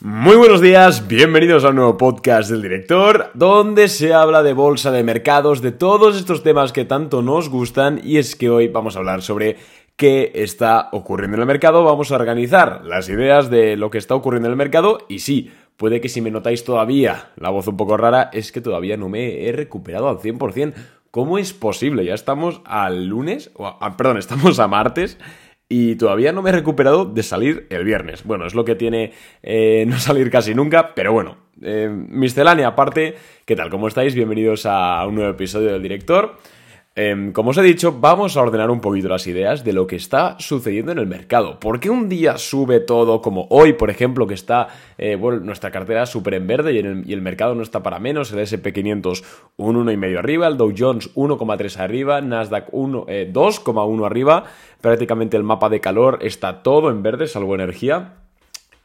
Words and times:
Muy 0.00 0.34
buenos 0.34 0.60
días, 0.60 1.06
bienvenidos 1.06 1.64
a 1.64 1.68
un 1.68 1.76
nuevo 1.76 1.96
podcast 1.96 2.50
del 2.50 2.62
director, 2.62 3.30
donde 3.34 3.86
se 3.86 4.12
habla 4.12 4.42
de 4.42 4.52
bolsa, 4.52 4.90
de 4.90 5.04
mercados, 5.04 5.62
de 5.62 5.70
todos 5.70 6.16
estos 6.16 6.42
temas 6.42 6.72
que 6.72 6.84
tanto 6.84 7.22
nos 7.22 7.48
gustan 7.48 8.00
y 8.02 8.16
es 8.16 8.34
que 8.34 8.50
hoy 8.50 8.66
vamos 8.66 8.96
a 8.96 8.98
hablar 8.98 9.22
sobre 9.22 9.56
qué 9.94 10.32
está 10.34 10.88
ocurriendo 10.90 11.36
en 11.36 11.42
el 11.42 11.46
mercado, 11.46 11.84
vamos 11.84 12.10
a 12.10 12.16
organizar 12.16 12.84
las 12.84 13.08
ideas 13.08 13.50
de 13.50 13.76
lo 13.76 13.88
que 13.90 13.98
está 13.98 14.16
ocurriendo 14.16 14.48
en 14.48 14.54
el 14.54 14.58
mercado 14.58 14.98
y 15.08 15.20
sí, 15.20 15.52
puede 15.76 16.00
que 16.00 16.08
si 16.08 16.20
me 16.20 16.32
notáis 16.32 16.64
todavía 16.64 17.30
la 17.36 17.50
voz 17.50 17.68
un 17.68 17.76
poco 17.76 17.96
rara 17.96 18.30
es 18.32 18.50
que 18.50 18.60
todavía 18.60 18.96
no 18.96 19.08
me 19.08 19.46
he 19.46 19.52
recuperado 19.52 20.08
al 20.08 20.18
100%. 20.18 20.74
¿Cómo 21.12 21.38
es 21.38 21.52
posible? 21.52 22.04
Ya 22.04 22.14
estamos 22.14 22.62
al 22.64 23.06
lunes, 23.06 23.52
o 23.54 23.78
perdón, 23.96 24.18
estamos 24.18 24.58
a 24.58 24.66
martes 24.66 25.18
y 25.68 25.96
todavía 25.96 26.32
no 26.32 26.42
me 26.42 26.50
he 26.50 26.52
recuperado 26.52 27.04
de 27.04 27.22
salir 27.22 27.66
el 27.70 27.84
viernes. 27.84 28.24
Bueno, 28.24 28.46
es 28.46 28.54
lo 28.54 28.64
que 28.64 28.74
tiene 28.74 29.12
eh, 29.42 29.84
no 29.88 29.98
salir 29.98 30.30
casi 30.30 30.54
nunca, 30.54 30.94
pero 30.94 31.12
bueno, 31.12 31.36
eh, 31.62 31.88
miscelánea 31.90 32.68
aparte, 32.68 33.16
¿qué 33.44 33.56
tal? 33.56 33.70
¿Cómo 33.70 33.88
estáis? 33.88 34.14
Bienvenidos 34.14 34.66
a 34.66 35.06
un 35.06 35.16
nuevo 35.16 35.30
episodio 35.30 35.72
del 35.72 35.82
director. 35.82 36.36
Em, 36.96 37.32
como 37.32 37.50
os 37.50 37.58
he 37.58 37.62
dicho, 37.62 37.98
vamos 37.98 38.36
a 38.36 38.42
ordenar 38.42 38.70
un 38.70 38.80
poquito 38.80 39.08
las 39.08 39.26
ideas 39.26 39.64
de 39.64 39.72
lo 39.72 39.88
que 39.88 39.96
está 39.96 40.36
sucediendo 40.38 40.92
en 40.92 40.98
el 40.98 41.08
mercado. 41.08 41.58
¿Por 41.58 41.80
qué 41.80 41.90
un 41.90 42.08
día 42.08 42.38
sube 42.38 42.78
todo 42.78 43.20
como 43.20 43.48
hoy, 43.50 43.72
por 43.72 43.90
ejemplo, 43.90 44.28
que 44.28 44.34
está 44.34 44.68
eh, 44.96 45.16
nuestra 45.16 45.72
cartera 45.72 46.06
súper 46.06 46.34
en 46.34 46.46
verde 46.46 46.72
y, 46.72 46.78
el, 46.78 47.20
mercado 47.20 47.56
no 47.56 47.64
está 47.64 47.82
para 47.82 47.98
menos? 47.98 48.30
El 48.32 48.38
SP500 48.38 49.24
un 49.56 49.84
1,5 49.84 50.18
arriba, 50.18 50.46
el 50.46 50.56
Dow 50.56 50.72
Jones 50.76 51.12
1,3 51.16 51.78
arriba, 51.78 52.20
Nasdaq 52.20 52.70
2,1 52.70 53.04
eh, 53.08 54.06
arriba. 54.06 54.44
Prácticamente 54.80 55.36
el 55.36 55.42
mapa 55.42 55.68
de 55.70 55.80
calor 55.80 56.18
está 56.20 56.62
todo 56.62 56.90
en 56.90 57.02
verde, 57.02 57.26
salvo 57.26 57.56
energía. 57.56 58.23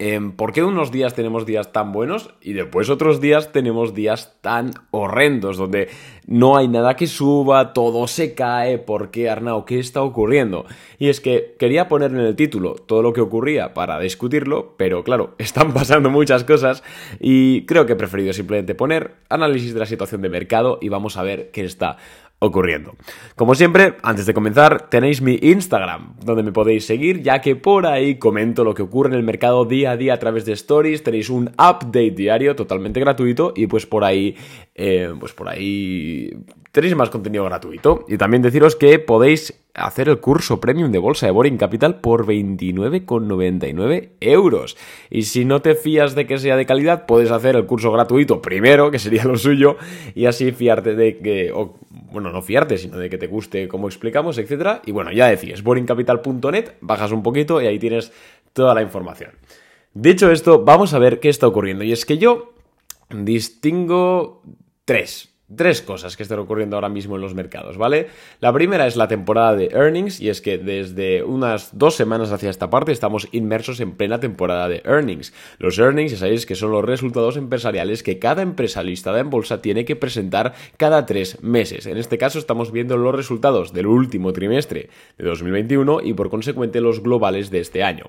Em, 0.01 0.31
¿Por 0.31 0.53
qué 0.53 0.63
unos 0.63 0.91
días 0.93 1.13
tenemos 1.13 1.45
días 1.45 1.73
tan 1.73 1.91
buenos 1.91 2.33
y 2.39 2.53
después 2.53 2.89
otros 2.89 3.19
días 3.19 3.51
tenemos 3.51 3.93
días 3.93 4.37
tan 4.39 4.71
horrendos 4.91 5.57
donde 5.57 5.89
no 6.25 6.55
hay 6.55 6.69
nada 6.69 6.95
que 6.95 7.05
suba, 7.05 7.73
todo 7.73 8.07
se 8.07 8.33
cae? 8.33 8.77
¿Por 8.77 9.11
qué, 9.11 9.29
Arnau? 9.29 9.65
¿Qué 9.65 9.77
está 9.77 10.01
ocurriendo? 10.01 10.63
Y 10.99 11.09
es 11.09 11.19
que 11.19 11.57
quería 11.59 11.89
poner 11.89 12.11
en 12.11 12.19
el 12.19 12.37
título 12.37 12.75
todo 12.75 13.01
lo 13.01 13.11
que 13.11 13.19
ocurría 13.19 13.73
para 13.73 13.99
discutirlo, 13.99 14.75
pero 14.77 15.03
claro, 15.03 15.35
están 15.37 15.73
pasando 15.73 16.09
muchas 16.09 16.45
cosas 16.45 16.81
y 17.19 17.65
creo 17.65 17.85
que 17.85 17.91
he 17.91 17.97
preferido 17.97 18.31
simplemente 18.31 18.75
poner 18.75 19.15
análisis 19.27 19.73
de 19.73 19.81
la 19.81 19.85
situación 19.85 20.21
de 20.21 20.29
mercado 20.29 20.79
y 20.81 20.87
vamos 20.87 21.17
a 21.17 21.23
ver 21.23 21.51
qué 21.51 21.65
está 21.65 21.97
ocurriendo. 22.39 22.95
Como 23.35 23.53
siempre, 23.53 23.95
antes 24.01 24.25
de 24.25 24.33
comenzar, 24.33 24.89
tenéis 24.89 25.21
mi 25.21 25.37
Instagram, 25.41 26.15
donde 26.23 26.43
me 26.43 26.51
podéis 26.51 26.85
seguir, 26.85 27.21
ya 27.21 27.41
que 27.41 27.55
por 27.55 27.85
ahí 27.85 28.17
comento 28.17 28.63
lo 28.63 28.73
que 28.73 28.81
ocurre 28.81 29.09
en 29.09 29.15
el 29.15 29.23
mercado 29.23 29.65
día 29.65 29.91
a 29.91 29.97
día 29.97 30.13
a 30.13 30.19
través 30.19 30.45
de 30.45 30.53
stories, 30.53 31.03
tenéis 31.03 31.29
un 31.29 31.49
update 31.49 32.11
diario 32.11 32.55
totalmente 32.55 32.99
gratuito 33.01 33.53
y 33.55 33.67
pues 33.67 33.85
por 33.85 34.05
ahí, 34.05 34.35
eh, 34.75 35.13
pues 35.19 35.33
por 35.33 35.49
ahí 35.49 36.31
tenéis 36.71 36.95
más 36.95 37.09
contenido 37.09 37.45
gratuito. 37.45 38.05
Y 38.07 38.17
también 38.17 38.41
deciros 38.41 38.75
que 38.75 38.99
podéis 38.99 39.59
hacer 39.73 40.09
el 40.09 40.19
curso 40.19 40.59
premium 40.59 40.91
de 40.91 40.99
bolsa 40.99 41.25
de 41.25 41.31
Boring 41.31 41.57
Capital 41.57 41.99
por 41.99 42.25
29,99 42.25 44.09
euros. 44.19 44.77
Y 45.09 45.23
si 45.23 45.45
no 45.45 45.61
te 45.61 45.75
fías 45.75 46.15
de 46.15 46.27
que 46.27 46.37
sea 46.37 46.55
de 46.55 46.65
calidad, 46.65 47.05
puedes 47.05 47.31
hacer 47.31 47.55
el 47.55 47.65
curso 47.65 47.91
gratuito 47.91 48.41
primero, 48.41 48.91
que 48.91 48.99
sería 48.99 49.23
lo 49.23 49.37
suyo, 49.37 49.77
y 50.15 50.25
así 50.25 50.51
fiarte 50.51 50.95
de 50.95 51.19
que, 51.19 51.53
bueno, 52.11 52.31
no 52.31 52.41
fiarte, 52.41 52.77
sino 52.77 52.97
de 52.97 53.09
que 53.09 53.17
te 53.17 53.27
guste 53.27 53.67
cómo 53.67 53.87
explicamos, 53.87 54.37
etc. 54.37 54.81
Y 54.85 54.91
bueno, 54.91 55.11
ya 55.11 55.27
decís, 55.27 55.63
boringcapital.net, 55.63 56.73
bajas 56.81 57.11
un 57.11 57.23
poquito 57.23 57.61
y 57.61 57.67
ahí 57.67 57.79
tienes 57.79 58.11
toda 58.53 58.73
la 58.73 58.81
información. 58.81 59.31
Dicho 59.93 60.31
esto, 60.31 60.63
vamos 60.63 60.93
a 60.93 60.99
ver 60.99 61.19
qué 61.19 61.29
está 61.29 61.47
ocurriendo. 61.47 61.83
Y 61.83 61.91
es 61.91 62.05
que 62.05 62.17
yo 62.17 62.53
distingo 63.09 64.43
tres, 64.85 65.33
tres 65.55 65.81
cosas 65.81 66.15
que 66.15 66.23
están 66.23 66.39
ocurriendo 66.39 66.75
ahora 66.75 66.89
mismo 66.89 67.15
en 67.15 67.21
los 67.21 67.33
mercados, 67.33 67.77
¿vale? 67.77 68.07
La 68.39 68.53
primera 68.53 68.87
es 68.87 68.95
la 68.95 69.07
temporada 69.07 69.55
de 69.55 69.69
earnings 69.73 70.19
y 70.19 70.29
es 70.29 70.41
que 70.41 70.57
desde 70.57 71.23
unas 71.23 71.77
dos 71.77 71.95
semanas 71.95 72.31
hacia 72.31 72.49
esta 72.49 72.69
parte 72.69 72.91
estamos 72.91 73.27
inmersos 73.31 73.79
en 73.79 73.93
plena 73.93 74.19
temporada 74.19 74.67
de 74.67 74.81
earnings. 74.85 75.33
Los 75.57 75.79
earnings, 75.79 76.11
ya 76.11 76.17
sabéis 76.17 76.45
que 76.45 76.55
son 76.55 76.71
los 76.71 76.85
resultados 76.85 77.37
empresariales 77.37 78.03
que 78.03 78.19
cada 78.19 78.41
empresa 78.41 78.83
listada 78.83 79.19
en 79.19 79.29
bolsa 79.29 79.61
tiene 79.61 79.85
que 79.85 79.95
presentar 79.95 80.53
cada 80.77 81.05
tres 81.05 81.41
meses. 81.41 81.85
En 81.85 81.97
este 81.97 82.17
caso 82.17 82.39
estamos 82.39 82.71
viendo 82.71 82.97
los 82.97 83.15
resultados 83.15 83.73
del 83.73 83.87
último 83.87 84.33
trimestre 84.33 84.89
de 85.17 85.25
2021 85.25 86.01
y 86.01 86.13
por 86.13 86.29
consecuente 86.29 86.81
los 86.81 87.01
globales 87.01 87.49
de 87.49 87.59
este 87.59 87.83
año. 87.83 88.05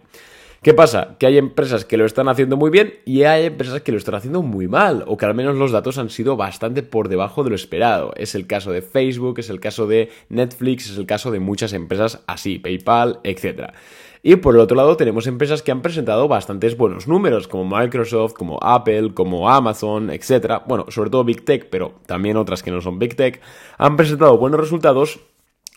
¿Qué 0.62 0.74
pasa? 0.74 1.16
Que 1.18 1.24
hay 1.24 1.38
empresas 1.38 1.86
que 1.86 1.96
lo 1.96 2.04
están 2.04 2.28
haciendo 2.28 2.58
muy 2.58 2.68
bien 2.68 2.92
y 3.06 3.22
hay 3.22 3.46
empresas 3.46 3.80
que 3.80 3.92
lo 3.92 3.96
están 3.96 4.16
haciendo 4.16 4.42
muy 4.42 4.68
mal, 4.68 5.04
o 5.06 5.16
que 5.16 5.24
al 5.24 5.34
menos 5.34 5.56
los 5.56 5.72
datos 5.72 5.96
han 5.96 6.10
sido 6.10 6.36
bastante 6.36 6.82
por 6.82 7.08
debajo 7.08 7.42
de 7.42 7.48
lo 7.48 7.56
esperado. 7.56 8.12
Es 8.14 8.34
el 8.34 8.46
caso 8.46 8.70
de 8.70 8.82
Facebook, 8.82 9.38
es 9.38 9.48
el 9.48 9.58
caso 9.58 9.86
de 9.86 10.10
Netflix, 10.28 10.90
es 10.90 10.98
el 10.98 11.06
caso 11.06 11.30
de 11.30 11.40
muchas 11.40 11.72
empresas 11.72 12.22
así, 12.26 12.58
PayPal, 12.58 13.20
etc. 13.24 13.72
Y 14.22 14.36
por 14.36 14.54
el 14.54 14.60
otro 14.60 14.76
lado 14.76 14.98
tenemos 14.98 15.26
empresas 15.26 15.62
que 15.62 15.72
han 15.72 15.80
presentado 15.80 16.28
bastantes 16.28 16.76
buenos 16.76 17.08
números, 17.08 17.48
como 17.48 17.64
Microsoft, 17.78 18.34
como 18.34 18.58
Apple, 18.60 19.14
como 19.14 19.48
Amazon, 19.48 20.10
etc. 20.10 20.60
Bueno, 20.68 20.84
sobre 20.90 21.08
todo 21.08 21.24
Big 21.24 21.42
Tech, 21.42 21.70
pero 21.70 21.94
también 22.04 22.36
otras 22.36 22.62
que 22.62 22.70
no 22.70 22.82
son 22.82 22.98
Big 22.98 23.16
Tech, 23.16 23.40
han 23.78 23.96
presentado 23.96 24.36
buenos 24.36 24.60
resultados 24.60 25.20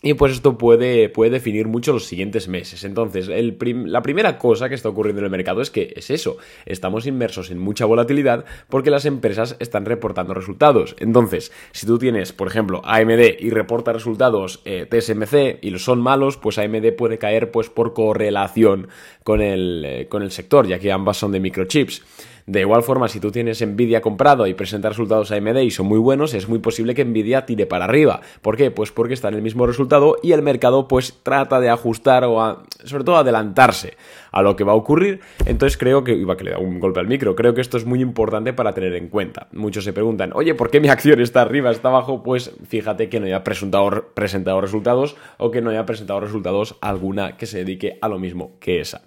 y 0.04 0.12
pues 0.14 0.32
esto 0.32 0.58
puede, 0.58 1.08
puede, 1.08 1.30
definir 1.30 1.66
mucho 1.66 1.94
los 1.94 2.04
siguientes 2.04 2.46
meses. 2.46 2.84
Entonces, 2.84 3.28
la 3.28 4.02
primera 4.02 4.38
cosa 4.38 4.68
que 4.68 4.74
está 4.74 4.90
ocurriendo 4.90 5.20
en 5.20 5.24
el 5.24 5.30
mercado 5.30 5.62
es 5.62 5.70
que 5.70 5.94
es 5.96 6.10
eso. 6.10 6.36
Estamos 6.66 7.06
inmersos 7.06 7.50
en 7.50 7.58
mucha 7.58 7.86
volatilidad 7.86 8.44
porque 8.68 8.90
las 8.90 9.06
empresas 9.06 9.56
están 9.60 9.86
reportando 9.86 10.34
resultados. 10.34 10.94
Entonces, 10.98 11.52
si 11.72 11.86
tú 11.86 11.98
tienes, 11.98 12.34
por 12.34 12.48
ejemplo, 12.48 12.82
AMD 12.84 13.40
y 13.40 13.48
reporta 13.48 13.94
resultados 13.94 14.60
eh, 14.66 14.86
TSMC 14.86 15.64
y 15.64 15.78
son 15.78 16.02
malos, 16.02 16.36
pues 16.36 16.58
AMD 16.58 16.92
puede 16.92 17.16
caer 17.16 17.50
pues 17.50 17.70
por 17.70 17.94
correlación 17.94 18.88
con 19.22 19.40
el, 19.40 19.84
eh, 19.86 20.06
con 20.08 20.22
el 20.22 20.32
sector, 20.32 20.66
ya 20.66 20.78
que 20.78 20.92
ambas 20.92 21.16
son 21.16 21.32
de 21.32 21.40
microchips. 21.40 22.02
De 22.46 22.60
igual 22.60 22.82
forma, 22.82 23.08
si 23.08 23.20
tú 23.20 23.30
tienes 23.30 23.66
Nvidia 23.66 24.02
comprado 24.02 24.46
y 24.46 24.52
presenta 24.52 24.90
resultados 24.90 25.32
AMD 25.32 25.60
y 25.60 25.70
son 25.70 25.86
muy 25.86 25.98
buenos, 25.98 26.34
es 26.34 26.46
muy 26.46 26.58
posible 26.58 26.94
que 26.94 27.02
Nvidia 27.02 27.46
tire 27.46 27.64
para 27.64 27.86
arriba. 27.86 28.20
¿Por 28.42 28.58
qué? 28.58 28.70
Pues 28.70 28.92
porque 28.92 29.14
está 29.14 29.28
en 29.28 29.34
el 29.34 29.42
mismo 29.42 29.66
resultado 29.66 30.16
y 30.22 30.32
el 30.32 30.42
mercado 30.42 30.86
pues 30.86 31.14
trata 31.22 31.58
de 31.58 31.70
ajustar 31.70 32.24
o 32.24 32.62
sobre 32.84 33.04
todo 33.04 33.16
adelantarse 33.16 33.96
a 34.30 34.42
lo 34.42 34.56
que 34.56 34.64
va 34.64 34.72
a 34.72 34.74
ocurrir. 34.74 35.20
Entonces 35.46 35.78
creo 35.78 36.04
que, 36.04 36.12
iba 36.12 36.36
que 36.36 36.44
le 36.44 36.50
da 36.50 36.58
un 36.58 36.80
golpe 36.80 37.00
al 37.00 37.06
micro, 37.06 37.34
creo 37.34 37.54
que 37.54 37.62
esto 37.62 37.78
es 37.78 37.86
muy 37.86 38.02
importante 38.02 38.52
para 38.52 38.74
tener 38.74 38.94
en 38.94 39.08
cuenta. 39.08 39.48
Muchos 39.52 39.84
se 39.84 39.94
preguntan, 39.94 40.32
oye, 40.34 40.54
¿por 40.54 40.70
qué 40.70 40.80
mi 40.80 40.88
acción 40.88 41.22
está 41.22 41.40
arriba, 41.40 41.70
está 41.70 41.88
abajo? 41.88 42.22
Pues 42.22 42.52
fíjate 42.68 43.08
que 43.08 43.20
no 43.20 43.26
haya 43.26 43.42
presentado, 43.42 44.08
presentado 44.12 44.60
resultados 44.60 45.16
o 45.38 45.50
que 45.50 45.62
no 45.62 45.70
haya 45.70 45.86
presentado 45.86 46.20
resultados 46.20 46.76
alguna 46.82 47.38
que 47.38 47.46
se 47.46 47.58
dedique 47.58 47.96
a 48.02 48.08
lo 48.08 48.18
mismo 48.18 48.52
que 48.60 48.80
esa. 48.80 49.00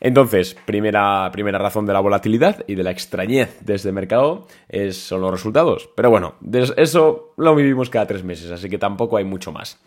Entonces, 0.00 0.56
primera, 0.66 1.30
primera 1.32 1.58
razón 1.58 1.86
de 1.86 1.92
la 1.92 2.00
volatilidad 2.00 2.64
y 2.66 2.74
de 2.74 2.82
la 2.82 2.90
extrañez 2.90 3.58
de 3.64 3.74
este 3.74 3.92
mercado 3.92 4.46
son 4.90 5.20
los 5.20 5.30
resultados. 5.30 5.88
Pero 5.96 6.10
bueno, 6.10 6.34
eso 6.76 7.34
lo 7.36 7.54
vivimos 7.54 7.90
cada 7.90 8.06
tres 8.06 8.24
meses, 8.24 8.50
así 8.50 8.68
que 8.68 8.78
tampoco 8.78 9.16
hay 9.16 9.24
mucho 9.24 9.52
más. 9.52 9.80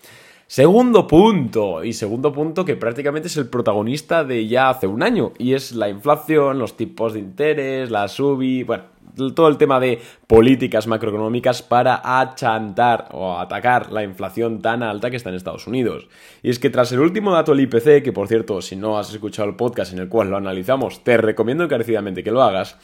Segundo 0.47 1.05
punto, 1.05 1.83
y 1.83 1.93
segundo 1.93 2.33
punto 2.33 2.65
que 2.65 2.75
prácticamente 2.75 3.27
es 3.27 3.37
el 3.37 3.49
protagonista 3.49 4.23
de 4.23 4.47
ya 4.47 4.71
hace 4.71 4.87
un 4.87 5.03
año, 5.03 5.31
y 5.37 5.53
es 5.53 5.73
la 5.73 5.89
inflación, 5.89 6.57
los 6.57 6.75
tipos 6.75 7.13
de 7.13 7.19
interés, 7.19 7.91
la 7.91 8.07
SUBI, 8.07 8.63
bueno, 8.63 8.85
todo 9.35 9.47
el 9.47 9.57
tema 9.57 9.79
de 9.79 10.01
políticas 10.27 10.87
macroeconómicas 10.87 11.61
para 11.61 12.19
achantar 12.19 13.09
o 13.11 13.37
atacar 13.37 13.91
la 13.91 14.03
inflación 14.03 14.61
tan 14.61 14.83
alta 14.83 15.09
que 15.09 15.17
está 15.17 15.29
en 15.29 15.35
Estados 15.35 15.67
Unidos. 15.67 16.07
Y 16.41 16.49
es 16.49 16.59
que 16.59 16.69
tras 16.69 16.91
el 16.91 16.99
último 16.99 17.31
dato 17.31 17.51
del 17.51 17.61
IPC, 17.61 18.03
que 18.03 18.13
por 18.13 18.27
cierto, 18.27 18.61
si 18.61 18.75
no 18.75 18.97
has 18.97 19.13
escuchado 19.13 19.49
el 19.49 19.55
podcast 19.55 19.93
en 19.93 19.99
el 19.99 20.09
cual 20.09 20.29
lo 20.29 20.37
analizamos, 20.37 21.03
te 21.03 21.17
recomiendo 21.17 21.63
encarecidamente 21.63 22.23
que 22.23 22.31
lo 22.31 22.41
hagas, 22.41 22.77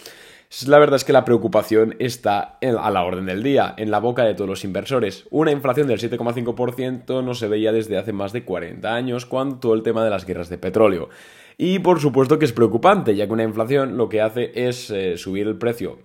la 0.67 0.79
verdad 0.79 0.95
es 0.95 1.03
que 1.03 1.13
la 1.13 1.25
preocupación 1.25 1.95
está 1.99 2.57
a 2.61 2.91
la 2.91 3.03
orden 3.03 3.25
del 3.25 3.43
día, 3.43 3.73
en 3.77 3.91
la 3.91 3.99
boca 3.99 4.23
de 4.23 4.35
todos 4.35 4.49
los 4.49 4.63
inversores. 4.63 5.27
Una 5.29 5.51
inflación 5.51 5.87
del 5.87 5.99
7,5% 5.99 7.23
no 7.23 7.33
se 7.33 7.47
veía 7.47 7.71
desde 7.71 7.97
hace 7.97 8.13
más 8.13 8.31
de 8.31 8.45
40 8.45 8.93
años, 8.93 9.25
cuando 9.25 9.57
todo 9.57 9.73
el 9.73 9.83
tema 9.83 10.03
de 10.03 10.09
las 10.09 10.25
guerras 10.25 10.49
de 10.49 10.57
petróleo. 10.57 11.09
Y 11.57 11.79
por 11.79 11.99
supuesto 11.99 12.39
que 12.39 12.45
es 12.45 12.53
preocupante, 12.53 13.15
ya 13.15 13.27
que 13.27 13.33
una 13.33 13.43
inflación 13.43 13.97
lo 13.97 14.07
que 14.07 14.21
hace 14.21 14.51
es 14.55 14.89
eh, 14.91 15.17
subir 15.17 15.47
el 15.47 15.57
precio 15.57 15.99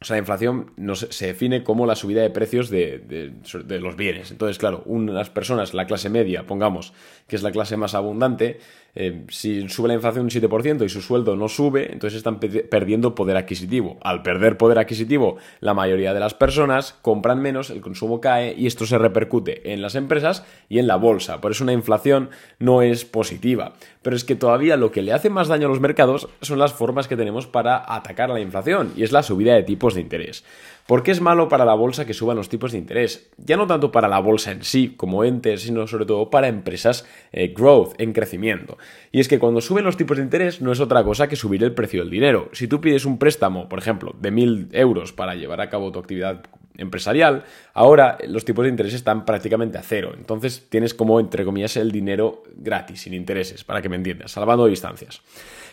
o 0.00 0.04
sea, 0.04 0.14
la 0.14 0.20
inflación 0.20 0.70
se 0.94 1.26
define 1.26 1.64
como 1.64 1.84
la 1.84 1.96
subida 1.96 2.22
de 2.22 2.30
precios 2.30 2.70
de, 2.70 3.32
los 3.80 3.96
bienes. 3.96 4.30
Entonces, 4.30 4.56
claro, 4.56 4.82
unas 4.86 5.28
personas, 5.28 5.74
la 5.74 5.86
clase 5.86 6.08
media, 6.08 6.46
pongamos, 6.46 6.92
que 7.26 7.34
es 7.34 7.42
la 7.42 7.50
clase 7.50 7.76
más 7.76 7.96
abundante, 7.96 8.60
eh, 9.00 9.24
si 9.28 9.68
sube 9.68 9.86
la 9.86 9.94
inflación 9.94 10.24
un 10.24 10.30
7% 10.30 10.84
y 10.84 10.88
su 10.88 11.00
sueldo 11.00 11.36
no 11.36 11.48
sube, 11.48 11.92
entonces 11.92 12.16
están 12.16 12.40
perdiendo 12.40 13.14
poder 13.14 13.36
adquisitivo. 13.36 13.96
Al 14.02 14.22
perder 14.22 14.56
poder 14.56 14.80
adquisitivo, 14.80 15.36
la 15.60 15.72
mayoría 15.72 16.12
de 16.12 16.18
las 16.18 16.34
personas 16.34 16.96
compran 17.00 17.40
menos, 17.40 17.70
el 17.70 17.80
consumo 17.80 18.20
cae 18.20 18.56
y 18.58 18.66
esto 18.66 18.86
se 18.86 18.98
repercute 18.98 19.72
en 19.72 19.82
las 19.82 19.94
empresas 19.94 20.44
y 20.68 20.80
en 20.80 20.88
la 20.88 20.96
bolsa. 20.96 21.40
Por 21.40 21.52
eso 21.52 21.62
una 21.62 21.74
inflación 21.74 22.30
no 22.58 22.82
es 22.82 23.04
positiva. 23.04 23.74
Pero 24.02 24.16
es 24.16 24.24
que 24.24 24.34
todavía 24.34 24.76
lo 24.76 24.90
que 24.90 25.02
le 25.02 25.12
hace 25.12 25.30
más 25.30 25.46
daño 25.46 25.66
a 25.66 25.70
los 25.70 25.80
mercados 25.80 26.28
son 26.40 26.58
las 26.58 26.72
formas 26.72 27.06
que 27.06 27.16
tenemos 27.16 27.46
para 27.46 27.94
atacar 27.94 28.30
la 28.30 28.40
inflación 28.40 28.92
y 28.96 29.04
es 29.04 29.12
la 29.12 29.22
subida 29.22 29.54
de 29.54 29.62
tipos 29.62 29.94
de 29.94 30.00
interés. 30.00 30.44
¿Por 30.88 31.02
qué 31.02 31.10
es 31.10 31.20
malo 31.20 31.50
para 31.50 31.66
la 31.66 31.74
bolsa 31.74 32.06
que 32.06 32.14
suban 32.14 32.38
los 32.38 32.48
tipos 32.48 32.72
de 32.72 32.78
interés? 32.78 33.30
Ya 33.36 33.58
no 33.58 33.66
tanto 33.66 33.92
para 33.92 34.08
la 34.08 34.20
bolsa 34.20 34.52
en 34.52 34.64
sí, 34.64 34.94
como 34.96 35.22
ente, 35.22 35.58
sino 35.58 35.86
sobre 35.86 36.06
todo 36.06 36.30
para 36.30 36.48
empresas 36.48 37.04
eh, 37.30 37.52
growth, 37.54 37.92
en 37.98 38.14
crecimiento. 38.14 38.78
Y 39.12 39.20
es 39.20 39.28
que 39.28 39.38
cuando 39.38 39.60
suben 39.60 39.84
los 39.84 39.98
tipos 39.98 40.16
de 40.16 40.22
interés 40.22 40.62
no 40.62 40.72
es 40.72 40.80
otra 40.80 41.04
cosa 41.04 41.28
que 41.28 41.36
subir 41.36 41.62
el 41.62 41.74
precio 41.74 42.00
del 42.00 42.08
dinero. 42.08 42.48
Si 42.52 42.68
tú 42.68 42.80
pides 42.80 43.04
un 43.04 43.18
préstamo, 43.18 43.68
por 43.68 43.78
ejemplo, 43.78 44.16
de 44.18 44.32
1.000 44.32 44.68
euros 44.72 45.12
para 45.12 45.34
llevar 45.34 45.60
a 45.60 45.68
cabo 45.68 45.92
tu 45.92 45.98
actividad 45.98 46.44
empresarial, 46.78 47.44
ahora 47.74 48.16
los 48.26 48.44
tipos 48.44 48.64
de 48.64 48.70
interés 48.70 48.94
están 48.94 49.26
prácticamente 49.26 49.76
a 49.76 49.82
cero. 49.82 50.12
Entonces 50.16 50.66
tienes 50.70 50.94
como, 50.94 51.20
entre 51.20 51.44
comillas, 51.44 51.76
el 51.76 51.92
dinero 51.92 52.42
gratis, 52.56 53.02
sin 53.02 53.14
intereses, 53.14 53.64
para 53.64 53.82
que 53.82 53.88
me 53.88 53.96
entiendas, 53.96 54.30
salvando 54.32 54.66
distancias. 54.66 55.20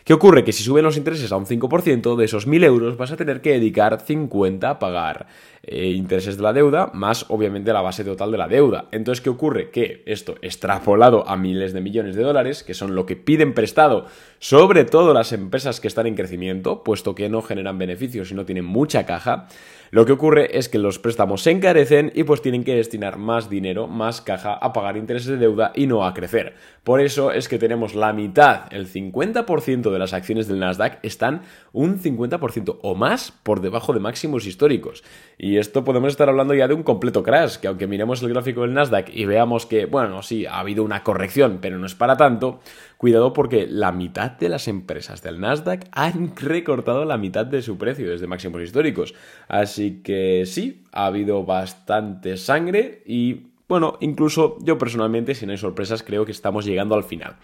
¿Qué 0.05 0.13
ocurre? 0.13 0.43
Que 0.43 0.53
si 0.53 0.61
suben 0.61 0.83
los 0.83 0.97
intereses 0.97 1.31
a 1.31 1.35
un 1.35 1.47
5%, 1.47 2.15
de 2.15 2.25
esos 2.25 2.47
1.000 2.47 2.63
euros 2.63 2.95
vas 2.95 3.11
a 3.11 3.17
tener 3.17 3.41
que 3.41 3.53
dedicar 3.53 3.99
50 3.99 4.69
a 4.69 4.77
pagar 4.77 5.25
eh, 5.63 5.87
intereses 5.87 6.37
de 6.37 6.43
la 6.43 6.53
deuda, 6.53 6.91
más 6.93 7.25
obviamente 7.29 7.73
la 7.73 7.81
base 7.81 8.03
total 8.03 8.31
de 8.31 8.37
la 8.37 8.47
deuda. 8.47 8.87
Entonces, 8.91 9.23
¿qué 9.23 9.31
ocurre? 9.31 9.71
Que 9.71 10.03
esto 10.05 10.35
extrapolado 10.43 11.27
a 11.27 11.35
miles 11.37 11.73
de 11.73 11.81
millones 11.81 12.15
de 12.15 12.21
dólares, 12.21 12.61
que 12.61 12.75
son 12.75 12.93
lo 12.93 13.07
que 13.07 13.15
piden 13.15 13.55
prestado, 13.55 14.05
sobre 14.37 14.85
todo 14.85 15.11
las 15.11 15.33
empresas 15.33 15.79
que 15.79 15.87
están 15.87 16.05
en 16.05 16.13
crecimiento, 16.13 16.83
puesto 16.83 17.15
que 17.15 17.27
no 17.27 17.41
generan 17.41 17.79
beneficios 17.79 18.29
y 18.29 18.35
no 18.35 18.45
tienen 18.45 18.65
mucha 18.65 19.07
caja, 19.07 19.47
lo 19.89 20.05
que 20.05 20.11
ocurre 20.11 20.57
es 20.57 20.69
que 20.69 20.77
los 20.77 20.94
préstamos 20.99 21.41
se 21.41 21.51
encarecen 21.51 22.11
y 22.15 22.23
pues 22.23 22.41
tienen 22.41 22.63
que 22.63 22.75
destinar 22.75 23.17
más 23.17 23.49
dinero, 23.49 23.87
más 23.87 24.21
caja 24.21 24.53
a 24.53 24.73
pagar 24.73 24.97
intereses 24.97 25.29
de 25.29 25.37
deuda 25.37 25.71
y 25.75 25.87
no 25.87 26.05
a 26.05 26.13
crecer. 26.13 26.55
Por 26.83 27.01
eso 27.01 27.31
es 27.31 27.47
que 27.47 27.57
tenemos 27.57 27.95
la 27.95 28.13
mitad, 28.13 28.71
el 28.71 28.87
50% 28.87 29.91
de 29.91 29.99
las 29.99 30.13
acciones 30.13 30.47
del 30.47 30.59
Nasdaq 30.59 30.99
están 31.03 31.41
un 31.73 31.99
50% 31.99 32.79
o 32.81 32.95
más 32.95 33.31
por 33.31 33.61
debajo 33.61 33.93
de 33.93 33.99
máximos 33.99 34.45
históricos. 34.45 35.03
Y 35.37 35.57
esto 35.57 35.83
podemos 35.83 36.09
estar 36.09 36.29
hablando 36.29 36.53
ya 36.53 36.67
de 36.67 36.73
un 36.73 36.83
completo 36.83 37.23
crash, 37.23 37.57
que 37.57 37.67
aunque 37.67 37.87
miremos 37.87 38.21
el 38.21 38.29
gráfico 38.29 38.61
del 38.61 38.73
Nasdaq 38.73 39.09
y 39.13 39.25
veamos 39.25 39.65
que, 39.65 39.85
bueno, 39.85 40.21
sí, 40.21 40.45
ha 40.45 40.59
habido 40.59 40.83
una 40.83 41.03
corrección, 41.03 41.59
pero 41.61 41.77
no 41.77 41.85
es 41.85 41.95
para 41.95 42.17
tanto, 42.17 42.59
cuidado 43.05 43.33
porque 43.33 43.67
la 43.69 43.91
mitad 43.91 44.31
de 44.31 44.49
las 44.49 44.67
empresas 44.67 45.21
del 45.21 45.39
Nasdaq 45.39 45.85
han 45.91 46.35
recortado 46.35 47.05
la 47.05 47.19
mitad 47.19 47.45
de 47.45 47.61
su 47.61 47.77
precio 47.77 48.09
desde 48.09 48.25
máximos 48.25 48.63
históricos. 48.63 49.13
Así 49.47 50.01
que 50.01 50.47
sí, 50.47 50.81
ha 50.91 51.05
habido 51.05 51.45
bastante 51.45 52.35
sangre 52.35 53.03
y, 53.05 53.51
bueno, 53.69 53.97
incluso 53.99 54.57
yo 54.63 54.79
personalmente, 54.79 55.35
si 55.35 55.45
no 55.45 55.51
hay 55.51 55.59
sorpresas, 55.59 56.01
creo 56.01 56.25
que 56.25 56.31
estamos 56.31 56.65
llegando 56.65 56.95
al 56.95 57.03
final. 57.03 57.35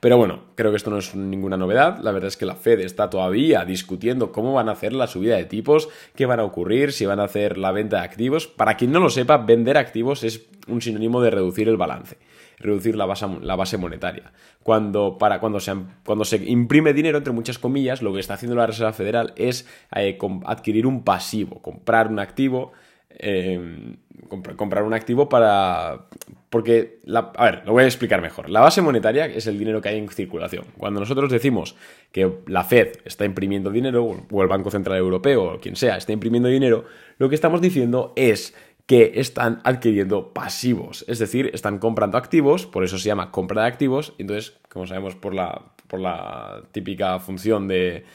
Pero 0.00 0.18
bueno, 0.18 0.42
creo 0.54 0.70
que 0.70 0.76
esto 0.76 0.90
no 0.90 0.98
es 0.98 1.14
ninguna 1.14 1.56
novedad. 1.56 2.00
La 2.02 2.12
verdad 2.12 2.28
es 2.28 2.36
que 2.36 2.44
la 2.44 2.54
Fed 2.54 2.80
está 2.80 3.08
todavía 3.08 3.64
discutiendo 3.64 4.32
cómo 4.32 4.52
van 4.52 4.68
a 4.68 4.72
hacer 4.72 4.92
la 4.92 5.06
subida 5.06 5.36
de 5.36 5.46
tipos, 5.46 5.88
qué 6.14 6.26
van 6.26 6.40
a 6.40 6.44
ocurrir, 6.44 6.92
si 6.92 7.06
van 7.06 7.20
a 7.20 7.24
hacer 7.24 7.56
la 7.56 7.72
venta 7.72 7.96
de 8.00 8.02
activos. 8.02 8.46
Para 8.46 8.76
quien 8.76 8.92
no 8.92 9.00
lo 9.00 9.08
sepa, 9.08 9.38
vender 9.38 9.78
activos 9.78 10.24
es 10.24 10.46
un 10.66 10.82
sinónimo 10.82 11.22
de 11.22 11.30
reducir 11.30 11.70
el 11.70 11.78
balance, 11.78 12.18
reducir 12.58 12.96
la 12.96 13.06
base, 13.06 13.26
la 13.42 13.56
base 13.56 13.76
monetaria. 13.76 14.32
Cuando, 14.62 15.18
para, 15.18 15.40
cuando, 15.40 15.60
se, 15.60 15.72
cuando 16.04 16.24
se 16.24 16.36
imprime 16.36 16.92
dinero, 16.92 17.18
entre 17.18 17.32
muchas 17.32 17.58
comillas, 17.58 18.02
lo 18.02 18.12
que 18.12 18.20
está 18.20 18.34
haciendo 18.34 18.56
la 18.56 18.66
Reserva 18.66 18.92
Federal 18.92 19.32
es 19.36 19.66
eh, 19.94 20.18
adquirir 20.44 20.86
un 20.86 21.04
pasivo, 21.04 21.62
comprar 21.62 22.08
un 22.08 22.18
activo 22.18 22.72
Em, 23.20 23.96
comprar 24.28 24.84
un 24.84 24.94
activo 24.94 25.28
para... 25.28 26.06
Porque, 26.50 27.00
la, 27.04 27.32
a 27.36 27.44
ver, 27.44 27.62
lo 27.66 27.72
voy 27.72 27.84
a 27.84 27.86
explicar 27.86 28.22
mejor. 28.22 28.48
La 28.48 28.60
base 28.60 28.80
monetaria 28.80 29.26
es 29.26 29.46
el 29.46 29.58
dinero 29.58 29.80
que 29.80 29.88
hay 29.88 29.98
en 29.98 30.08
circulación. 30.08 30.66
Cuando 30.76 31.00
nosotros 31.00 31.30
decimos 31.30 31.74
que 32.12 32.30
la 32.46 32.64
Fed 32.64 32.98
está 33.04 33.24
imprimiendo 33.24 33.70
dinero, 33.70 34.24
o 34.30 34.42
el 34.42 34.48
Banco 34.48 34.70
Central 34.70 34.98
Europeo, 34.98 35.54
o 35.54 35.60
quien 35.60 35.76
sea, 35.76 35.96
está 35.96 36.12
imprimiendo 36.12 36.48
dinero, 36.48 36.84
lo 37.18 37.28
que 37.28 37.34
estamos 37.34 37.60
diciendo 37.60 38.12
es 38.14 38.54
que 38.88 39.12
están 39.16 39.60
adquiriendo 39.64 40.32
pasivos, 40.32 41.04
es 41.08 41.18
decir, 41.18 41.50
están 41.52 41.78
comprando 41.78 42.16
activos, 42.16 42.64
por 42.64 42.84
eso 42.84 42.96
se 42.96 43.06
llama 43.06 43.30
compra 43.30 43.60
de 43.60 43.68
activos, 43.68 44.14
entonces, 44.16 44.56
como 44.70 44.86
sabemos 44.86 45.14
por 45.14 45.34
la, 45.34 45.60
por 45.88 46.00
la 46.00 46.62
típica 46.72 47.18
función 47.18 47.68
de, 47.68 48.06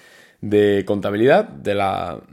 de 0.42 0.84
contabilidad, 0.84 1.48
de 1.48 1.75
la, 1.75 2.24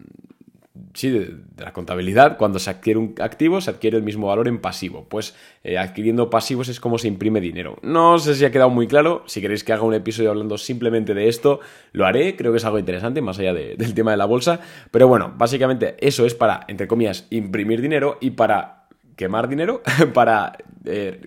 sí, 0.95 1.11
de, 1.11 1.37
la 1.59 1.73
contabilidad, 1.73 2.37
cuando 2.37 2.59
se 2.59 2.71
adquiere 2.71 2.99
un 2.99 3.15
activo, 3.21 3.61
se 3.61 3.71
adquiere 3.71 3.97
el 3.97 4.03
mismo 4.03 4.27
valor 4.27 4.49
en 4.49 4.59
pasivo. 4.59 5.07
Pues 5.09 5.35
eh, 5.65 5.79
adquiriendo 5.79 6.31
pasivos 6.31 6.69
es 6.69 6.81
como 6.81 6.99
se 6.99 7.09
imprime 7.09 7.41
dinero. 7.41 7.77
No 7.83 8.19
sé 8.19 8.35
si 8.35 8.45
ha 8.45 8.51
quedado 8.51 8.71
muy 8.71 8.87
claro. 8.87 9.23
Si 9.27 9.41
queréis 9.41 9.65
que 9.65 9.73
haga 9.73 9.83
un 9.83 9.95
episodio 9.95 10.31
hablando 10.31 10.59
simplemente 10.59 11.15
de 11.15 11.29
esto, 11.29 11.61
lo 11.93 12.07
haré. 12.07 12.37
Creo 12.37 12.53
que 12.53 12.59
es 12.59 12.65
algo 12.65 12.79
interesante, 12.79 13.21
más 13.21 13.39
allá 13.39 13.55
del 13.55 13.95
tema 13.95 14.11
de 14.11 14.17
la 14.17 14.27
bolsa. 14.27 14.61
Pero 14.91 15.09
bueno, 15.09 15.35
básicamente 15.37 15.97
eso 16.01 16.27
es 16.27 16.35
para, 16.35 16.65
entre 16.69 16.87
comillas, 16.87 17.27
imprimir 17.31 17.81
dinero 17.81 18.19
y 18.21 18.31
para 18.31 18.89
quemar 19.17 19.49
dinero, 19.49 19.83
para 20.15 20.57
eh, 20.87 21.21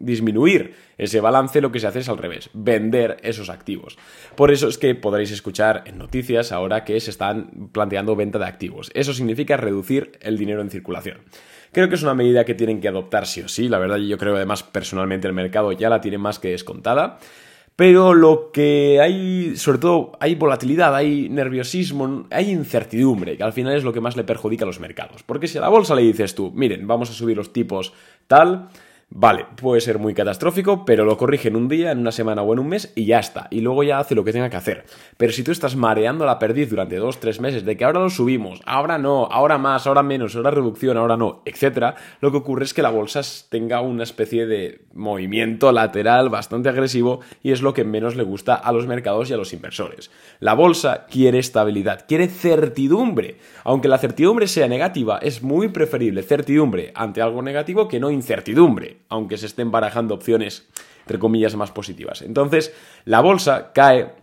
disminuir 0.00 0.74
ese 0.98 1.20
balance, 1.20 1.60
lo 1.60 1.70
que 1.70 1.78
se 1.78 1.86
hace 1.86 2.00
es 2.00 2.08
al 2.08 2.18
revés, 2.18 2.50
vender 2.52 3.18
esos 3.22 3.48
activos. 3.48 3.96
Por 4.34 4.50
eso 4.50 4.66
es 4.68 4.78
que 4.78 4.94
podréis 4.94 5.30
escuchar 5.30 5.84
en 5.86 5.98
noticias 5.98 6.50
ahora 6.50 6.84
que 6.84 6.98
se 6.98 7.10
están 7.10 7.68
planteando 7.72 8.16
venta 8.16 8.38
de 8.38 8.46
activos. 8.46 8.90
Eso 8.94 9.14
significa 9.14 9.56
reducir 9.56 10.18
el 10.20 10.36
dinero 10.36 10.60
en 10.62 10.70
circulación. 10.70 11.18
Creo 11.72 11.88
que 11.88 11.94
es 11.94 12.02
una 12.02 12.14
medida 12.14 12.44
que 12.44 12.54
tienen 12.54 12.80
que 12.80 12.88
adoptar 12.88 13.26
sí 13.26 13.42
o 13.42 13.48
sí. 13.48 13.68
La 13.68 13.78
verdad, 13.78 13.98
yo 13.98 14.18
creo 14.18 14.34
además 14.34 14.64
personalmente 14.64 15.28
el 15.28 15.34
mercado 15.34 15.70
ya 15.72 15.88
la 15.88 16.00
tiene 16.00 16.18
más 16.18 16.40
que 16.40 16.48
descontada. 16.48 17.18
Pero 17.76 18.12
lo 18.12 18.50
que 18.52 19.00
hay, 19.00 19.56
sobre 19.56 19.78
todo, 19.78 20.12
hay 20.20 20.34
volatilidad, 20.34 20.94
hay 20.94 21.30
nerviosismo, 21.30 22.26
hay 22.30 22.50
incertidumbre, 22.50 23.38
que 23.38 23.42
al 23.42 23.54
final 23.54 23.74
es 23.74 23.84
lo 23.84 23.92
que 23.94 24.02
más 24.02 24.18
le 24.18 24.24
perjudica 24.24 24.64
a 24.64 24.66
los 24.66 24.80
mercados. 24.80 25.22
Porque 25.22 25.48
si 25.48 25.56
a 25.56 25.62
la 25.62 25.70
bolsa 25.70 25.94
le 25.94 26.02
dices 26.02 26.34
tú, 26.34 26.52
miren, 26.54 26.86
vamos 26.86 27.08
a 27.08 27.14
subir 27.14 27.38
los 27.38 27.54
tipos 27.54 27.94
tal, 28.26 28.68
Vale, 29.12 29.44
puede 29.56 29.80
ser 29.80 29.98
muy 29.98 30.14
catastrófico, 30.14 30.84
pero 30.84 31.04
lo 31.04 31.16
corrige 31.16 31.48
en 31.48 31.56
un 31.56 31.68
día, 31.68 31.90
en 31.90 31.98
una 31.98 32.12
semana 32.12 32.42
o 32.42 32.52
en 32.52 32.60
un 32.60 32.68
mes 32.68 32.92
y 32.94 33.06
ya 33.06 33.18
está. 33.18 33.48
Y 33.50 33.60
luego 33.60 33.82
ya 33.82 33.98
hace 33.98 34.14
lo 34.14 34.22
que 34.22 34.32
tenga 34.32 34.50
que 34.50 34.56
hacer. 34.56 34.84
Pero 35.16 35.32
si 35.32 35.42
tú 35.42 35.50
estás 35.50 35.74
mareando 35.74 36.24
la 36.24 36.38
perdiz 36.38 36.70
durante 36.70 36.94
dos, 36.94 37.18
tres 37.18 37.40
meses 37.40 37.64
de 37.64 37.76
que 37.76 37.84
ahora 37.84 37.98
lo 37.98 38.08
subimos, 38.08 38.62
ahora 38.66 38.98
no, 38.98 39.26
ahora 39.26 39.58
más, 39.58 39.88
ahora 39.88 40.04
menos, 40.04 40.36
ahora 40.36 40.52
reducción, 40.52 40.96
ahora 40.96 41.16
no, 41.16 41.42
etcétera, 41.44 41.96
lo 42.20 42.30
que 42.30 42.36
ocurre 42.36 42.64
es 42.64 42.72
que 42.72 42.82
la 42.82 42.90
bolsa 42.90 43.20
tenga 43.48 43.80
una 43.80 44.04
especie 44.04 44.46
de 44.46 44.82
movimiento 44.94 45.72
lateral 45.72 46.28
bastante 46.28 46.68
agresivo 46.68 47.18
y 47.42 47.50
es 47.50 47.62
lo 47.62 47.74
que 47.74 47.82
menos 47.82 48.14
le 48.14 48.22
gusta 48.22 48.54
a 48.54 48.70
los 48.70 48.86
mercados 48.86 49.28
y 49.28 49.32
a 49.32 49.36
los 49.36 49.52
inversores. 49.52 50.12
La 50.38 50.54
bolsa 50.54 51.06
quiere 51.10 51.40
estabilidad, 51.40 52.04
quiere 52.06 52.28
certidumbre. 52.28 53.38
Aunque 53.64 53.88
la 53.88 53.98
certidumbre 53.98 54.46
sea 54.46 54.68
negativa, 54.68 55.18
es 55.18 55.42
muy 55.42 55.66
preferible 55.68 56.22
certidumbre 56.22 56.92
ante 56.94 57.20
algo 57.20 57.42
negativo 57.42 57.88
que 57.88 57.98
no 57.98 58.12
incertidumbre 58.12 58.99
aunque 59.08 59.38
se 59.38 59.46
estén 59.46 59.70
barajando 59.70 60.14
opciones, 60.14 60.68
entre 61.00 61.18
comillas, 61.18 61.56
más 61.56 61.70
positivas. 61.70 62.22
Entonces, 62.22 62.74
la 63.04 63.20
bolsa 63.20 63.72
cae 63.72 64.14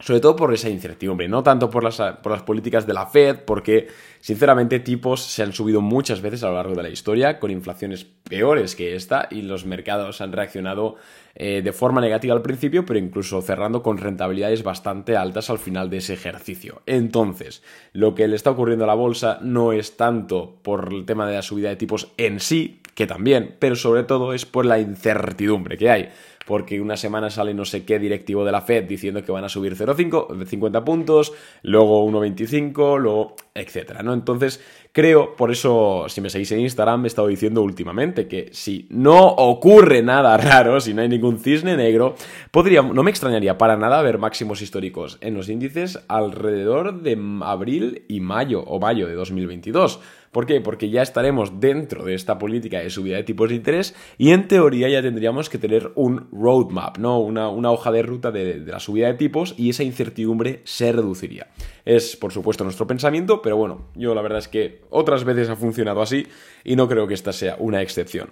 sobre 0.00 0.20
todo 0.20 0.34
por 0.34 0.52
esa 0.52 0.70
incertidumbre, 0.70 1.28
no 1.28 1.42
tanto 1.42 1.68
por 1.68 1.84
las, 1.84 2.00
por 2.22 2.32
las, 2.32 2.42
políticas 2.42 2.86
de 2.86 2.94
la 2.94 3.06
Fed, 3.06 3.40
porque 3.44 3.88
sinceramente 4.20 4.80
tipos 4.80 5.22
se 5.22 5.42
han 5.42 5.52
subido 5.52 5.80
muchas 5.82 6.22
veces 6.22 6.42
a 6.42 6.48
lo 6.48 6.54
largo 6.54 6.74
de 6.74 6.82
la 6.82 6.88
historia, 6.88 7.38
con 7.38 7.50
inflaciones 7.50 8.04
peores 8.04 8.74
que 8.74 8.96
esta, 8.96 9.28
y 9.30 9.42
los 9.42 9.66
mercados 9.66 10.20
han 10.20 10.32
reaccionado 10.32 10.96
eh, 11.34 11.60
de 11.62 11.72
forma 11.72 12.00
negativa 12.00 12.34
al 12.34 12.42
principio, 12.42 12.86
pero 12.86 12.98
incluso 12.98 13.42
cerrando 13.42 13.82
con 13.82 13.98
rentabilidades 13.98 14.62
bastante 14.62 15.16
altas 15.16 15.50
al 15.50 15.58
final 15.58 15.90
de 15.90 15.98
ese 15.98 16.14
ejercicio. 16.14 16.82
Entonces, 16.86 17.62
lo 17.92 18.14
que 18.14 18.26
le 18.26 18.36
está 18.36 18.50
ocurriendo 18.50 18.84
a 18.84 18.88
la 18.88 18.94
bolsa 18.94 19.38
no 19.42 19.72
es 19.72 19.96
tanto 19.96 20.56
por 20.62 20.92
el 20.92 21.04
tema 21.04 21.26
de 21.26 21.36
la 21.36 21.42
subida 21.42 21.68
de 21.68 21.76
tipos 21.76 22.12
en 22.16 22.40
sí, 22.40 22.80
que 22.94 23.06
también, 23.06 23.56
pero 23.58 23.76
sobre 23.76 24.02
todo 24.02 24.32
es 24.32 24.46
por 24.46 24.66
la 24.66 24.78
incertidumbre 24.78 25.78
que 25.78 25.90
hay 25.90 26.10
porque 26.50 26.80
una 26.80 26.96
semana 26.96 27.30
sale 27.30 27.54
no 27.54 27.64
sé 27.64 27.84
qué 27.84 28.00
directivo 28.00 28.44
de 28.44 28.50
la 28.50 28.60
Fed 28.60 28.82
diciendo 28.82 29.22
que 29.22 29.30
van 29.30 29.44
a 29.44 29.48
subir 29.48 29.76
0,5, 29.76 30.44
50 30.44 30.84
puntos, 30.84 31.32
luego 31.62 32.04
1,25, 32.10 32.98
luego 32.98 33.36
etcétera, 33.54 34.02
¿no? 34.02 34.14
Entonces, 34.14 34.60
creo, 34.92 35.34
por 35.36 35.50
eso, 35.50 36.06
si 36.08 36.20
me 36.20 36.30
seguís 36.30 36.52
en 36.52 36.60
Instagram, 36.60 37.00
me 37.00 37.06
he 37.06 37.08
estado 37.08 37.28
diciendo 37.28 37.62
últimamente 37.62 38.28
que 38.28 38.50
si 38.52 38.86
no 38.90 39.26
ocurre 39.26 40.02
nada 40.02 40.36
raro, 40.38 40.80
si 40.80 40.94
no 40.94 41.02
hay 41.02 41.08
ningún 41.08 41.38
cisne 41.38 41.76
negro, 41.76 42.14
podría, 42.50 42.82
no 42.82 43.02
me 43.02 43.10
extrañaría 43.10 43.58
para 43.58 43.76
nada 43.76 44.02
ver 44.02 44.18
máximos 44.18 44.62
históricos 44.62 45.18
en 45.20 45.34
los 45.34 45.48
índices 45.48 45.98
alrededor 46.08 47.02
de 47.02 47.18
abril 47.42 48.04
y 48.08 48.20
mayo 48.20 48.62
o 48.62 48.78
mayo 48.78 49.06
de 49.06 49.14
2022. 49.14 50.00
¿Por 50.30 50.46
qué? 50.46 50.60
Porque 50.60 50.90
ya 50.90 51.02
estaremos 51.02 51.58
dentro 51.58 52.04
de 52.04 52.14
esta 52.14 52.38
política 52.38 52.78
de 52.78 52.90
subida 52.90 53.16
de 53.16 53.24
tipos 53.24 53.48
de 53.48 53.56
interés 53.56 53.96
y 54.16 54.30
en 54.30 54.46
teoría 54.46 54.88
ya 54.88 55.02
tendríamos 55.02 55.48
que 55.48 55.58
tener 55.58 55.90
un 55.96 56.28
roadmap, 56.30 56.98
¿no? 56.98 57.18
Una, 57.18 57.70
hoja 57.72 57.90
de 57.90 58.02
ruta 58.02 58.30
de 58.30 58.58
la 58.60 58.78
subida 58.78 59.08
de 59.08 59.14
tipos 59.14 59.54
y 59.58 59.70
esa 59.70 59.82
incertidumbre 59.82 60.60
se 60.62 60.92
reduciría. 60.92 61.48
Es, 61.84 62.16
por 62.16 62.32
supuesto, 62.32 62.62
nuestro 62.62 62.86
pensamiento, 62.86 63.39
pero 63.42 63.56
bueno, 63.56 63.86
yo 63.94 64.14
la 64.14 64.22
verdad 64.22 64.38
es 64.38 64.48
que 64.48 64.82
otras 64.90 65.24
veces 65.24 65.48
ha 65.48 65.56
funcionado 65.56 66.02
así 66.02 66.26
y 66.64 66.76
no 66.76 66.88
creo 66.88 67.06
que 67.06 67.14
esta 67.14 67.32
sea 67.32 67.56
una 67.58 67.82
excepción. 67.82 68.30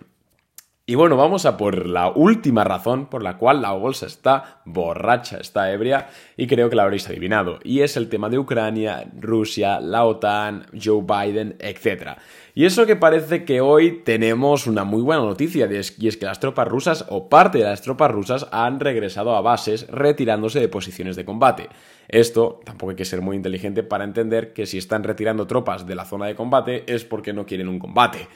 Y 0.91 0.95
bueno, 0.95 1.19
vamos 1.19 1.45
a 1.45 1.59
por 1.59 1.87
la 1.87 2.09
última 2.09 2.65
razón 2.65 3.11
por 3.11 3.23
la 3.23 3.37
cual 3.37 3.61
la 3.61 3.73
bolsa 3.73 4.07
está 4.07 4.63
borracha, 4.65 5.37
está 5.37 5.71
ebria, 5.71 6.09
y 6.35 6.47
creo 6.47 6.71
que 6.71 6.77
la 6.77 6.85
habréis 6.85 7.07
adivinado. 7.07 7.59
Y 7.63 7.81
es 7.81 7.99
el 7.99 8.09
tema 8.09 8.31
de 8.31 8.39
Ucrania, 8.39 9.07
Rusia, 9.21 9.81
la 9.81 10.07
OTAN, 10.07 10.65
Joe 10.83 11.03
Biden, 11.03 11.57
etc. 11.59 12.13
Y 12.55 12.65
eso 12.65 12.87
que 12.87 12.97
parece 12.97 13.45
que 13.45 13.61
hoy 13.61 14.01
tenemos 14.03 14.67
una 14.67 14.85
muy 14.85 15.03
buena 15.03 15.21
noticia, 15.21 15.69
y 15.71 16.09
es 16.09 16.17
que 16.17 16.25
las 16.25 16.41
tropas 16.41 16.67
rusas, 16.67 17.05
o 17.11 17.29
parte 17.29 17.59
de 17.59 17.65
las 17.65 17.83
tropas 17.83 18.11
rusas, 18.11 18.47
han 18.51 18.81
regresado 18.81 19.37
a 19.37 19.43
bases 19.43 19.87
retirándose 19.89 20.59
de 20.59 20.69
posiciones 20.69 21.17
de 21.17 21.27
combate. 21.27 21.69
Esto 22.09 22.63
tampoco 22.65 22.93
hay 22.93 22.97
que 22.97 23.05
ser 23.05 23.21
muy 23.21 23.37
inteligente 23.37 23.83
para 23.83 24.05
entender 24.05 24.55
que 24.55 24.65
si 24.65 24.79
están 24.79 25.05
retirando 25.05 25.47
tropas 25.47 25.87
de 25.87 25.95
la 25.95 26.07
zona 26.07 26.25
de 26.25 26.35
combate 26.35 26.85
es 26.87 27.05
porque 27.05 27.35
no 27.35 27.45
quieren 27.45 27.69
un 27.69 27.79
combate 27.79 28.27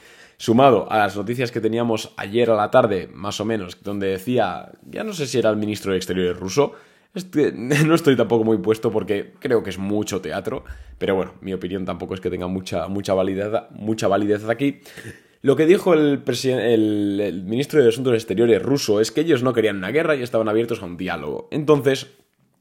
sumado 0.43 0.91
a 0.91 0.97
las 0.97 1.15
noticias 1.15 1.53
que 1.53 1.61
teníamos 1.61 2.11
ayer 2.17 2.49
a 2.49 2.55
la 2.55 2.69
tarde, 2.69 3.07
más 3.13 3.39
o 3.39 3.45
menos, 3.45 3.81
donde 3.81 4.07
decía, 4.07 4.73
ya 4.91 5.05
no 5.05 5.13
sé 5.13 5.25
si 5.25 5.37
era 5.37 5.49
el 5.49 5.55
ministro 5.55 5.93
de 5.93 5.97
Exteriores 5.97 6.37
ruso, 6.37 6.73
no 7.85 7.95
estoy 7.95 8.17
tampoco 8.17 8.43
muy 8.43 8.57
puesto 8.57 8.91
porque 8.91 9.35
creo 9.39 9.63
que 9.63 9.69
es 9.69 9.77
mucho 9.77 10.19
teatro, 10.19 10.65
pero 10.97 11.15
bueno, 11.15 11.35
mi 11.39 11.53
opinión 11.53 11.85
tampoco 11.85 12.13
es 12.13 12.19
que 12.19 12.29
tenga 12.29 12.47
mucha, 12.47 12.89
mucha, 12.89 13.13
validez, 13.13 13.53
mucha 13.69 14.09
validez 14.09 14.43
aquí. 14.49 14.81
Lo 15.41 15.55
que 15.55 15.65
dijo 15.65 15.93
el, 15.93 16.21
el, 16.25 17.21
el 17.21 17.43
ministro 17.43 17.81
de 17.81 17.87
Asuntos 17.87 18.13
Exteriores 18.13 18.61
ruso 18.61 18.99
es 18.99 19.11
que 19.11 19.21
ellos 19.21 19.43
no 19.43 19.53
querían 19.53 19.77
una 19.77 19.91
guerra 19.91 20.17
y 20.17 20.23
estaban 20.23 20.49
abiertos 20.49 20.81
a 20.81 20.85
un 20.85 20.97
diálogo. 20.97 21.47
Entonces, 21.51 22.07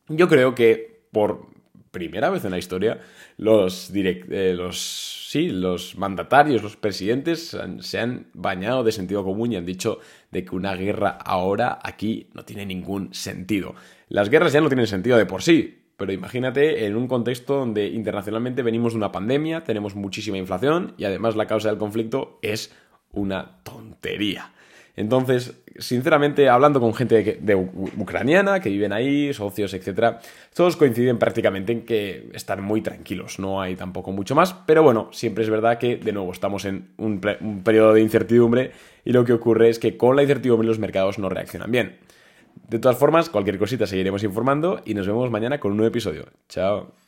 yo 0.06 0.28
creo 0.28 0.54
que 0.54 1.02
por 1.10 1.48
primera 1.90 2.30
vez 2.30 2.44
en 2.44 2.52
la 2.52 2.58
historia, 2.58 3.00
los, 3.38 3.90
eh, 3.94 4.54
los, 4.56 5.11
sí, 5.32 5.48
los 5.48 5.96
mandatarios, 5.96 6.62
los 6.62 6.76
presidentes 6.76 7.56
se 7.80 7.98
han 7.98 8.26
bañado 8.34 8.84
de 8.84 8.92
sentido 8.92 9.24
común 9.24 9.50
y 9.50 9.56
han 9.56 9.64
dicho 9.64 9.98
de 10.30 10.44
que 10.44 10.54
una 10.54 10.74
guerra 10.74 11.08
ahora 11.08 11.78
aquí 11.82 12.26
no 12.34 12.44
tiene 12.44 12.66
ningún 12.66 13.14
sentido. 13.14 13.74
Las 14.08 14.28
guerras 14.28 14.52
ya 14.52 14.60
no 14.60 14.68
tienen 14.68 14.86
sentido 14.86 15.16
de 15.16 15.24
por 15.24 15.42
sí, 15.42 15.84
pero 15.96 16.12
imagínate 16.12 16.84
en 16.84 16.96
un 16.96 17.08
contexto 17.08 17.54
donde 17.54 17.86
internacionalmente 17.86 18.62
venimos 18.62 18.92
de 18.92 18.98
una 18.98 19.10
pandemia, 19.10 19.64
tenemos 19.64 19.94
muchísima 19.94 20.36
inflación 20.36 20.92
y 20.98 21.04
además 21.04 21.34
la 21.34 21.46
causa 21.46 21.70
del 21.70 21.78
conflicto 21.78 22.38
es 22.42 22.70
una 23.10 23.62
tontería. 23.62 24.52
Entonces, 24.94 25.54
sinceramente, 25.78 26.48
hablando 26.48 26.80
con 26.80 26.94
gente 26.94 27.38
de, 27.40 27.54
ucraniana 27.54 28.60
que 28.60 28.68
viven 28.68 28.92
ahí, 28.92 29.32
socios, 29.32 29.72
etcétera, 29.72 30.20
todos 30.54 30.76
coinciden 30.76 31.18
prácticamente 31.18 31.72
en 31.72 31.84
que 31.86 32.28
están 32.34 32.62
muy 32.62 32.82
tranquilos, 32.82 33.38
no 33.38 33.62
hay 33.62 33.74
tampoco 33.74 34.12
mucho 34.12 34.34
más, 34.34 34.54
pero 34.66 34.82
bueno, 34.82 35.08
siempre 35.12 35.44
es 35.44 35.50
verdad 35.50 35.78
que 35.78 35.96
de 35.96 36.12
nuevo 36.12 36.30
estamos 36.32 36.66
en 36.66 36.90
un, 36.98 37.20
un 37.40 37.62
periodo 37.62 37.94
de 37.94 38.02
incertidumbre 38.02 38.72
y 39.04 39.12
lo 39.12 39.24
que 39.24 39.32
ocurre 39.32 39.70
es 39.70 39.78
que 39.78 39.96
con 39.96 40.14
la 40.14 40.22
incertidumbre 40.22 40.68
los 40.68 40.78
mercados 40.78 41.18
no 41.18 41.28
reaccionan 41.28 41.70
bien. 41.70 41.96
De 42.68 42.78
todas 42.78 42.98
formas, 42.98 43.30
cualquier 43.30 43.58
cosita 43.58 43.86
seguiremos 43.86 44.22
informando 44.24 44.82
y 44.84 44.94
nos 44.94 45.06
vemos 45.06 45.30
mañana 45.30 45.58
con 45.58 45.72
un 45.72 45.78
nuevo 45.78 45.88
episodio. 45.88 46.26
Chao. 46.48 47.01